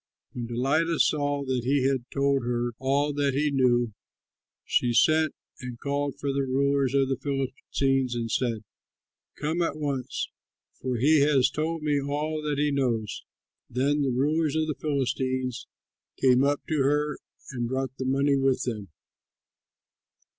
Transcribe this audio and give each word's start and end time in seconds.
When 0.33 0.47
Delilah 0.47 0.97
saw 0.97 1.43
that 1.45 1.61
he 1.63 1.85
had 1.87 2.09
told 2.09 2.43
her 2.43 2.71
all 2.79 3.13
that 3.13 3.35
he 3.35 3.51
knew, 3.51 3.93
she 4.65 4.93
sent 4.93 5.35
and 5.59 5.79
called 5.79 6.15
for 6.19 6.33
the 6.33 6.41
rulers 6.41 6.95
of 6.95 7.07
the 7.07 7.17
Philistines 7.17 8.15
and 8.15 8.31
said, 8.31 8.63
"Come 9.35 9.61
at 9.61 9.77
once, 9.77 10.29
for 10.73 10.97
he 10.97 11.19
has 11.19 11.51
told 11.51 11.83
me 11.83 12.01
all 12.01 12.41
that 12.41 12.57
he 12.57 12.71
knows." 12.71 13.23
Then 13.69 14.01
the 14.01 14.09
rulers 14.09 14.55
of 14.55 14.65
the 14.65 14.73
Philistines 14.75 15.67
came 16.19 16.43
up 16.43 16.61
to 16.67 16.79
her 16.81 17.19
and 17.51 17.67
brought 17.69 17.95
the 17.97 18.05
money 18.05 18.35
with 18.37 18.63
them. 18.63 18.87